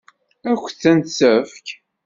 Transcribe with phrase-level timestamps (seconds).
[0.49, 1.67] Ad kent-tt-tefk?